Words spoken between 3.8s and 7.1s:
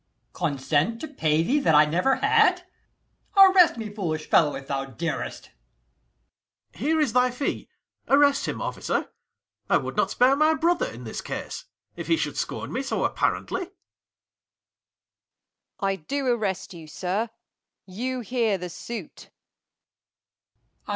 foolish fellow, if thou darest. 75 Ang. Here